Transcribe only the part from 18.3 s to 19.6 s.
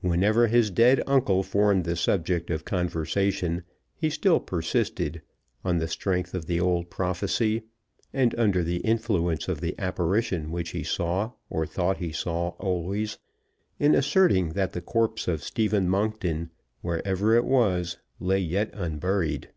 yet unburied.